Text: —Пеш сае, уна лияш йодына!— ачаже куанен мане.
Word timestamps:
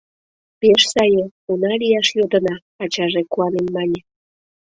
—Пеш 0.59 0.81
сае, 0.93 1.23
уна 1.51 1.73
лияш 1.81 2.07
йодына!— 2.17 2.55
ачаже 2.83 3.21
куанен 3.31 3.67
мане. 3.75 3.99